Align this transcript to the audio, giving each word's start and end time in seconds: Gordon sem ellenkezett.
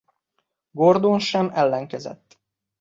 Gordon 0.71 1.19
sem 1.19 1.49
ellenkezett. 1.49 2.39